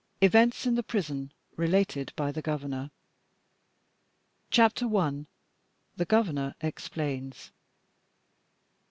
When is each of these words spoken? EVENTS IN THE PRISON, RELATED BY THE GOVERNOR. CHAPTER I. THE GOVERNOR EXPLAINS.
EVENTS 0.21 0.65
IN 0.65 0.73
THE 0.73 0.81
PRISON, 0.81 1.31
RELATED 1.57 2.11
BY 2.15 2.31
THE 2.31 2.41
GOVERNOR. 2.41 2.89
CHAPTER 4.49 4.87
I. 4.97 5.27
THE 5.95 6.05
GOVERNOR 6.05 6.55
EXPLAINS. 6.59 7.51